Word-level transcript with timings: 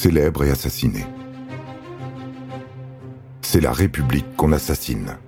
célèbre 0.00 0.44
et 0.44 0.50
assassiné. 0.50 1.04
C'est 3.42 3.60
la 3.60 3.70
République 3.70 4.34
qu'on 4.34 4.52
assassine. 4.52 5.18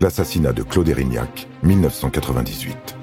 L'assassinat 0.00 0.52
de 0.52 0.64
Claude 0.64 0.88
Erignac, 0.88 1.46
1998. 1.62 2.96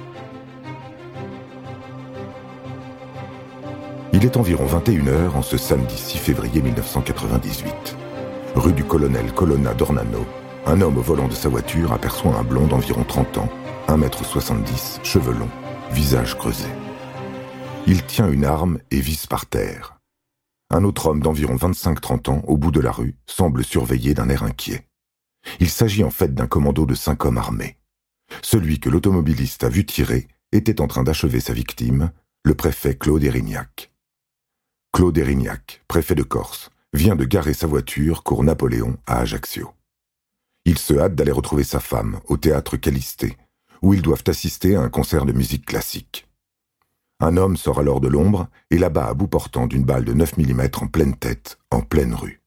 Il 4.12 4.26
est 4.26 4.36
environ 4.36 4.66
21h 4.66 5.38
en 5.38 5.42
ce 5.42 5.56
samedi 5.56 5.96
6 5.96 6.18
février 6.18 6.62
1998. 6.62 7.96
Rue 8.56 8.74
du 8.74 8.84
colonel 8.84 9.32
Colonna 9.32 9.74
d'Ornano, 9.74 10.26
un 10.66 10.82
homme 10.82 10.98
au 10.98 11.02
volant 11.02 11.30
de 11.30 11.34
sa 11.34 11.48
voiture 11.48 11.94
aperçoit 11.94 12.36
un 12.36 12.44
blond 12.44 12.68
d'environ 12.68 13.06
30 13.08 13.38
ans, 13.38 13.50
1m70, 13.88 15.00
cheveux 15.04 15.34
longs, 15.34 15.48
visage 15.92 16.36
creusé. 16.38 16.68
Il 17.88 18.04
tient 18.04 18.30
une 18.30 18.44
arme 18.44 18.80
et 18.92 19.00
vise 19.00 19.28
par 19.28 19.46
terre. 19.46 19.95
Un 20.76 20.84
autre 20.84 21.08
homme 21.08 21.22
d'environ 21.22 21.56
25-30 21.56 22.30
ans, 22.30 22.42
au 22.48 22.58
bout 22.58 22.70
de 22.70 22.82
la 22.82 22.92
rue, 22.92 23.16
semble 23.28 23.64
surveiller 23.64 24.14
d'un 24.14 24.28
air 24.28 24.44
inquiet. 24.44 24.90
Il 25.62 25.70
s'agit 25.70 26.04
en 26.04 26.10
fait 26.10 26.36
d'un 26.36 26.48
commando 26.48 26.86
de 26.86 26.94
cinq 26.94 27.24
hommes 27.24 27.38
armés. 27.38 27.78
Celui 28.42 28.82
que 28.82 28.90
l'automobiliste 28.90 29.64
a 29.64 29.70
vu 29.70 29.86
tirer 29.86 30.28
était 30.52 30.82
en 30.82 30.88
train 30.88 31.04
d'achever 31.04 31.40
sa 31.40 31.54
victime, 31.54 32.12
le 32.44 32.56
préfet 32.56 32.98
Claude 32.98 33.24
Erignac. 33.24 33.94
Claude 34.92 35.18
Erignac, 35.18 35.82
préfet 35.88 36.14
de 36.14 36.24
Corse, 36.24 36.70
vient 36.92 37.16
de 37.16 37.24
garer 37.24 37.54
sa 37.54 37.68
voiture 37.68 38.24
cours 38.24 38.44
Napoléon 38.44 38.98
à 39.08 39.20
Ajaccio. 39.20 39.72
Il 40.66 40.78
se 40.78 40.96
hâte 40.96 41.16
d'aller 41.16 41.32
retrouver 41.32 41.64
sa 41.64 41.80
femme 41.80 42.20
au 42.26 42.36
théâtre 42.36 42.76
Calisté, 42.76 43.38
où 43.82 43.94
ils 43.94 44.02
doivent 44.02 44.26
assister 44.28 44.76
à 44.76 44.82
un 44.82 44.90
concert 44.90 45.26
de 45.26 45.32
musique 45.32 45.66
classique. 45.66 46.28
Un 47.26 47.38
homme 47.38 47.58
sort 47.58 47.80
alors 47.80 48.02
de 48.02 48.08
l'ombre 48.08 48.50
et 48.70 48.78
l'abat 48.78 49.08
à 49.08 49.16
bout 49.16 49.28
portant 49.28 49.66
d'une 49.66 49.84
balle 49.84 50.06
de 50.06 50.14
9 50.14 50.38
mm 50.38 50.70
en 50.80 50.86
pleine 50.86 51.16
tête, 51.16 51.58
en 51.72 51.82
pleine 51.82 52.14
rue. 52.14 52.44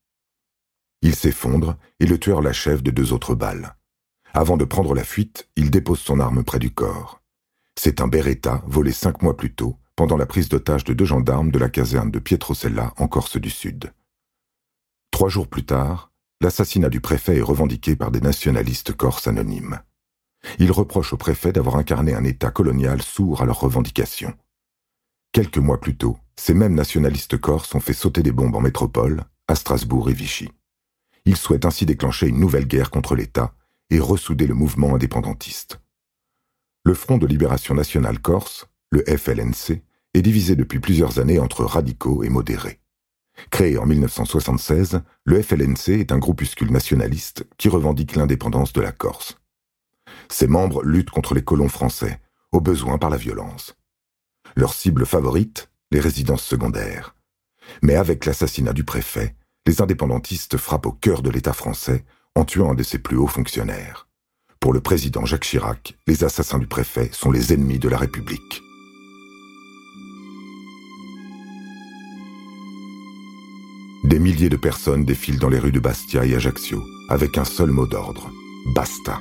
Il 1.02 1.16
s'effondre 1.16 1.76
et 1.98 2.06
le 2.06 2.16
tueur 2.16 2.42
l'achève 2.42 2.80
de 2.80 2.92
deux 2.92 3.12
autres 3.12 3.34
balles. 3.34 3.74
Avant 4.34 4.56
de 4.56 4.64
prendre 4.64 4.94
la 4.94 5.02
fuite, 5.02 5.48
il 5.56 5.72
dépose 5.72 5.98
son 5.98 6.20
arme 6.20 6.44
près 6.44 6.60
du 6.60 6.70
corps. 6.70 7.20
C'est 7.74 8.00
un 8.00 8.06
Beretta 8.06 8.62
volé 8.68 8.92
cinq 8.92 9.20
mois 9.20 9.36
plus 9.36 9.52
tôt, 9.52 9.76
pendant 9.96 10.16
la 10.16 10.26
prise 10.26 10.48
d'otage 10.48 10.84
de 10.84 10.92
deux 10.92 11.06
gendarmes 11.06 11.50
de 11.50 11.58
la 11.58 11.70
caserne 11.70 12.12
de 12.12 12.20
Pietrocella 12.20 12.94
en 12.98 13.08
Corse 13.08 13.36
du 13.36 13.50
Sud. 13.50 13.92
Trois 15.10 15.28
jours 15.28 15.48
plus 15.48 15.64
tard, 15.64 16.12
l'assassinat 16.40 16.88
du 16.88 17.00
préfet 17.00 17.38
est 17.38 17.42
revendiqué 17.42 17.96
par 17.96 18.12
des 18.12 18.20
nationalistes 18.20 18.92
corses 18.92 19.26
anonymes. 19.26 19.80
Ils 20.60 20.70
reprochent 20.70 21.14
au 21.14 21.16
préfet 21.16 21.50
d'avoir 21.50 21.74
incarné 21.74 22.14
un 22.14 22.22
État 22.22 22.52
colonial 22.52 23.02
sourd 23.02 23.42
à 23.42 23.44
leurs 23.44 23.58
revendications. 23.58 24.34
Quelques 25.32 25.58
mois 25.58 25.80
plus 25.80 25.96
tôt, 25.96 26.18
ces 26.36 26.54
mêmes 26.54 26.74
nationalistes 26.74 27.36
corses 27.36 27.74
ont 27.74 27.80
fait 27.80 27.92
sauter 27.92 28.22
des 28.22 28.32
bombes 28.32 28.56
en 28.56 28.60
métropole, 28.60 29.24
à 29.46 29.54
Strasbourg 29.54 30.10
et 30.10 30.14
Vichy. 30.14 30.50
Ils 31.24 31.36
souhaitent 31.36 31.66
ainsi 31.66 31.84
déclencher 31.84 32.28
une 32.28 32.40
nouvelle 32.40 32.66
guerre 32.66 32.90
contre 32.90 33.14
l'État 33.14 33.54
et 33.90 34.00
ressouder 34.00 34.46
le 34.46 34.54
mouvement 34.54 34.94
indépendantiste. 34.94 35.80
Le 36.84 36.94
Front 36.94 37.18
de 37.18 37.26
libération 37.26 37.74
nationale 37.74 38.20
corse, 38.20 38.66
le 38.90 39.04
FLNC, 39.04 39.82
est 40.14 40.22
divisé 40.22 40.56
depuis 40.56 40.80
plusieurs 40.80 41.18
années 41.18 41.38
entre 41.38 41.64
radicaux 41.64 42.22
et 42.22 42.30
modérés. 42.30 42.80
Créé 43.50 43.78
en 43.78 43.86
1976, 43.86 45.02
le 45.24 45.42
FLNC 45.42 46.00
est 46.00 46.12
un 46.12 46.18
groupuscule 46.18 46.72
nationaliste 46.72 47.46
qui 47.56 47.68
revendique 47.68 48.16
l'indépendance 48.16 48.72
de 48.72 48.80
la 48.80 48.92
Corse. 48.92 49.38
Ses 50.28 50.46
membres 50.46 50.82
luttent 50.82 51.10
contre 51.10 51.34
les 51.34 51.44
colons 51.44 51.68
français, 51.68 52.20
au 52.52 52.60
besoin 52.60 52.98
par 52.98 53.10
la 53.10 53.16
violence. 53.16 53.74
Leur 54.58 54.74
cible 54.74 55.06
favorite, 55.06 55.70
les 55.92 56.00
résidences 56.00 56.42
secondaires. 56.42 57.14
Mais 57.80 57.94
avec 57.94 58.24
l'assassinat 58.24 58.72
du 58.72 58.82
préfet, 58.82 59.36
les 59.68 59.80
indépendantistes 59.80 60.56
frappent 60.56 60.86
au 60.86 60.90
cœur 60.90 61.22
de 61.22 61.30
l'État 61.30 61.52
français 61.52 62.04
en 62.34 62.44
tuant 62.44 62.72
un 62.72 62.74
de 62.74 62.82
ses 62.82 62.98
plus 62.98 63.16
hauts 63.16 63.28
fonctionnaires. 63.28 64.08
Pour 64.58 64.72
le 64.72 64.80
président 64.80 65.24
Jacques 65.24 65.44
Chirac, 65.44 65.96
les 66.08 66.24
assassins 66.24 66.58
du 66.58 66.66
préfet 66.66 67.08
sont 67.12 67.30
les 67.30 67.52
ennemis 67.52 67.78
de 67.78 67.88
la 67.88 67.98
République. 67.98 68.60
Des 74.02 74.18
milliers 74.18 74.50
de 74.50 74.56
personnes 74.56 75.04
défilent 75.04 75.38
dans 75.38 75.50
les 75.50 75.60
rues 75.60 75.70
de 75.70 75.78
Bastia 75.78 76.26
et 76.26 76.34
Ajaccio 76.34 76.82
avec 77.10 77.38
un 77.38 77.44
seul 77.44 77.70
mot 77.70 77.86
d'ordre 77.86 78.28
basta. 78.74 79.20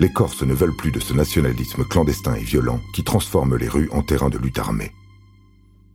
Les 0.00 0.12
Corses 0.12 0.42
ne 0.42 0.54
veulent 0.54 0.76
plus 0.76 0.90
de 0.90 1.00
ce 1.00 1.12
nationalisme 1.12 1.84
clandestin 1.84 2.34
et 2.34 2.42
violent 2.42 2.80
qui 2.94 3.04
transforme 3.04 3.56
les 3.56 3.68
rues 3.68 3.88
en 3.92 4.02
terrain 4.02 4.30
de 4.30 4.38
lutte 4.38 4.58
armée. 4.58 4.92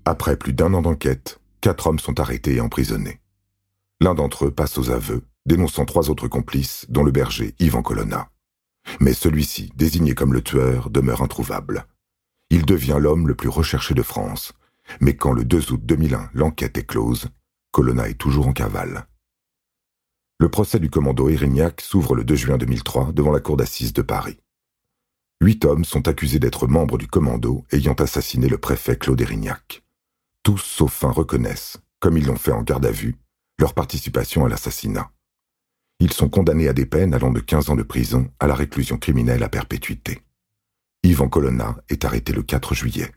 Après 0.06 0.38
plus 0.38 0.54
d'un 0.54 0.74
an 0.74 0.82
d'enquête, 0.82 1.40
quatre 1.62 1.88
hommes 1.88 2.00
sont 2.00 2.20
arrêtés 2.20 2.56
et 2.56 2.62
emprisonnés. 2.62 3.20
L'un 4.00 4.14
d'entre 4.14 4.46
eux 4.46 4.52
passe 4.52 4.78
aux 4.78 4.92
aveux, 4.92 5.24
dénonçant 5.46 5.86
trois 5.86 6.10
autres 6.10 6.28
complices, 6.28 6.86
dont 6.90 7.04
le 7.04 7.12
berger 7.12 7.56
Yvan 7.60 7.82
Colonna. 7.82 8.30
Mais 9.00 9.14
celui-ci, 9.14 9.72
désigné 9.76 10.14
comme 10.14 10.34
le 10.34 10.42
tueur, 10.42 10.90
demeure 10.90 11.22
introuvable. 11.22 11.86
Il 12.50 12.66
devient 12.66 12.98
l'homme 13.00 13.28
le 13.28 13.36
plus 13.36 13.50
recherché 13.50 13.94
de 13.94 14.04
France, 14.04 14.54
mais 15.02 15.16
quand 15.16 15.34
le 15.34 15.44
2 15.44 15.74
août 15.74 15.82
2001 15.84 16.30
l'enquête 16.34 16.78
est 16.78 16.86
close, 16.86 17.28
Colonna 17.72 18.08
est 18.08 18.18
toujours 18.18 18.48
en 18.48 18.54
cavale. 18.54 19.08
Le 20.40 20.50
procès 20.50 20.80
du 20.80 20.92
commando 20.92 21.30
Erignac 21.30 21.82
s'ouvre 21.82 22.16
le 22.16 22.24
2 22.24 22.36
juin 22.36 22.58
2003 22.60 23.12
devant 23.12 23.32
la 23.32 23.40
cour 23.40 23.58
d'assises 23.58 23.94
de 23.94 24.04
Paris. 24.04 24.38
Huit 25.42 25.66
hommes 25.66 25.84
sont 25.84 26.08
accusés 26.08 26.38
d'être 26.38 26.68
membres 26.68 27.00
du 27.00 27.08
commando 27.08 27.66
ayant 27.72 27.94
assassiné 27.94 28.48
le 28.48 28.60
préfet 28.60 28.98
Claude 28.98 29.20
Erignac. 29.20 29.84
Tous 30.44 30.60
sauf 30.60 31.04
un 31.04 31.10
reconnaissent, 31.10 31.78
comme 32.00 32.18
ils 32.18 32.26
l'ont 32.28 32.38
fait 32.38 32.52
en 32.52 32.62
garde 32.62 32.86
à 32.86 32.92
vue, 32.92 33.18
leur 33.60 33.74
participation 33.74 34.46
à 34.46 34.50
l'assassinat. 34.50 35.10
Ils 36.00 36.14
sont 36.14 36.30
condamnés 36.30 36.68
à 36.68 36.74
des 36.74 36.86
peines 36.86 37.16
allant 37.16 37.32
de 37.32 37.40
15 37.40 37.72
ans 37.72 37.76
de 37.76 37.82
prison 37.82 38.32
à 38.40 38.46
la 38.46 38.54
réclusion 38.54 39.00
criminelle 39.00 39.42
à 39.42 39.50
perpétuité. 39.50 40.22
Yvan 41.02 41.30
Colonna 41.30 41.78
est 41.90 42.06
arrêté 42.06 42.32
le 42.32 42.44
4 42.44 42.76
juillet. 42.76 43.12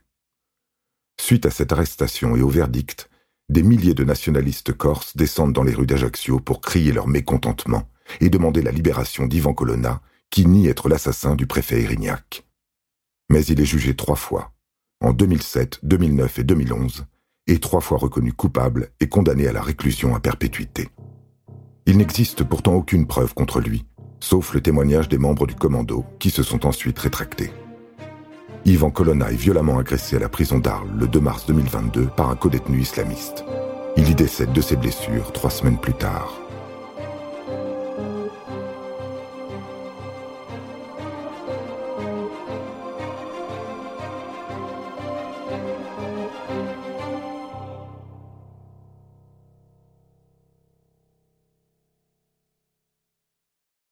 Suite 1.19 1.45
à 1.45 1.51
cette 1.51 1.71
arrestation 1.71 2.35
et 2.35 2.41
au 2.41 2.49
verdict, 2.49 3.10
des 3.51 3.63
milliers 3.63 3.93
de 3.93 4.05
nationalistes 4.05 4.71
corses 4.71 5.17
descendent 5.17 5.51
dans 5.51 5.63
les 5.63 5.73
rues 5.73 5.85
d'Ajaccio 5.85 6.39
pour 6.39 6.61
crier 6.61 6.93
leur 6.93 7.07
mécontentement 7.07 7.83
et 8.21 8.29
demander 8.29 8.61
la 8.61 8.71
libération 8.71 9.27
d'Yvan 9.27 9.53
Colonna, 9.53 10.01
qui 10.29 10.45
nie 10.45 10.67
être 10.67 10.87
l'assassin 10.87 11.35
du 11.35 11.45
préfet 11.47 11.81
Erignac. 11.81 12.45
Mais 13.29 13.43
il 13.43 13.59
est 13.59 13.65
jugé 13.65 13.93
trois 13.93 14.15
fois, 14.15 14.53
en 15.01 15.11
2007, 15.11 15.79
2009 15.83 16.39
et 16.39 16.43
2011, 16.45 17.05
et 17.47 17.59
trois 17.59 17.81
fois 17.81 17.97
reconnu 17.97 18.31
coupable 18.31 18.89
et 19.01 19.09
condamné 19.09 19.47
à 19.47 19.51
la 19.51 19.61
réclusion 19.61 20.15
à 20.15 20.21
perpétuité. 20.21 20.87
Il 21.85 21.97
n'existe 21.97 22.45
pourtant 22.45 22.75
aucune 22.75 23.05
preuve 23.05 23.33
contre 23.33 23.59
lui, 23.59 23.85
sauf 24.21 24.53
le 24.53 24.61
témoignage 24.61 25.09
des 25.09 25.17
membres 25.17 25.45
du 25.45 25.55
commando 25.55 26.05
qui 26.19 26.29
se 26.29 26.43
sont 26.43 26.65
ensuite 26.65 26.99
rétractés. 26.99 27.51
Yvan 28.65 28.91
Colonna 28.91 29.31
est 29.31 29.35
violemment 29.35 29.79
agressé 29.79 30.17
à 30.17 30.19
la 30.19 30.29
prison 30.29 30.59
d'Arles 30.59 30.91
le 30.95 31.07
2 31.07 31.19
mars 31.19 31.45
2022 31.47 32.07
par 32.15 32.29
un 32.29 32.35
codétenu 32.35 32.81
islamiste. 32.81 33.43
Il 33.97 34.09
y 34.09 34.15
décède 34.15 34.53
de 34.53 34.61
ses 34.61 34.75
blessures 34.75 35.31
trois 35.33 35.49
semaines 35.49 35.79
plus 35.79 35.93
tard. 35.93 36.40